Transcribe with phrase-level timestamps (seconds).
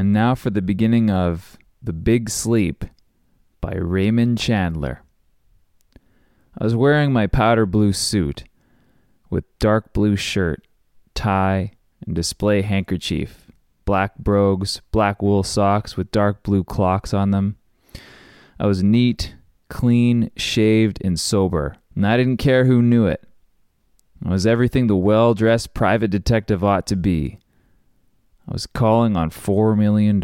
[0.00, 2.86] And now for the beginning of The Big Sleep
[3.60, 5.02] by Raymond Chandler.
[6.58, 8.44] I was wearing my powder blue suit
[9.28, 10.66] with dark blue shirt,
[11.14, 11.72] tie,
[12.06, 13.50] and display handkerchief,
[13.84, 17.58] black brogues, black wool socks with dark blue clocks on them.
[18.58, 19.34] I was neat,
[19.68, 23.22] clean, shaved, and sober, and I didn't care who knew it.
[24.24, 27.38] I was everything the well dressed private detective ought to be.
[28.50, 30.20] I was calling on $4 million.